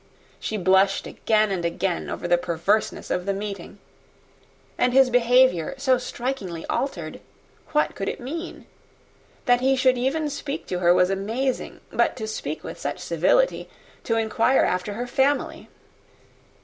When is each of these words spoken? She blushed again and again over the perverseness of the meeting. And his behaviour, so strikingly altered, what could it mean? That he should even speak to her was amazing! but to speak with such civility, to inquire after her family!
She 0.39 0.57
blushed 0.57 1.05
again 1.05 1.51
and 1.51 1.63
again 1.63 2.09
over 2.09 2.27
the 2.27 2.35
perverseness 2.39 3.11
of 3.11 3.27
the 3.27 3.35
meeting. 3.35 3.77
And 4.75 4.93
his 4.93 5.11
behaviour, 5.11 5.75
so 5.77 5.99
strikingly 5.99 6.65
altered, 6.65 7.19
what 7.73 7.93
could 7.93 8.09
it 8.09 8.19
mean? 8.19 8.65
That 9.45 9.61
he 9.61 9.75
should 9.75 9.99
even 9.99 10.27
speak 10.31 10.65
to 10.69 10.79
her 10.79 10.91
was 10.91 11.11
amazing! 11.11 11.81
but 11.91 12.15
to 12.15 12.25
speak 12.27 12.63
with 12.63 12.79
such 12.79 12.97
civility, 12.97 13.69
to 14.05 14.15
inquire 14.15 14.63
after 14.65 14.93
her 14.93 15.05
family! 15.05 15.69